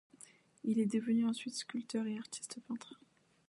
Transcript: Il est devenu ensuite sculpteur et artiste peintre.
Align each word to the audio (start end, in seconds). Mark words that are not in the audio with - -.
Il 0.63 0.79
est 0.79 0.91
devenu 0.91 1.27
ensuite 1.27 1.53
sculpteur 1.53 2.07
et 2.07 2.17
artiste 2.17 2.59
peintre. 2.67 2.99